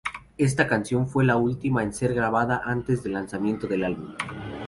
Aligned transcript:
Esta 0.39 0.65
canción 0.65 1.07
fue 1.07 1.23
la 1.25 1.35
última 1.35 1.83
en 1.83 1.93
ser 1.93 2.15
grabada 2.15 2.63
antes 2.65 3.03
del 3.03 3.13
lanzamiento 3.13 3.67
del 3.67 3.83
álbum. 3.83 4.15